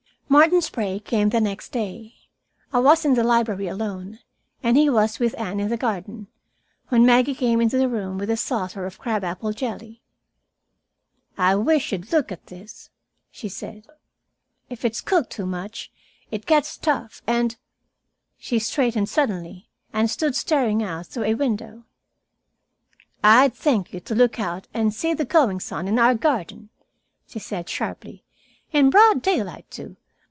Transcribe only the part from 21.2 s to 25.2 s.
a window. "I'd thank you to look out and see